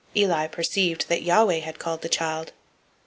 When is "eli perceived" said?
0.17-1.07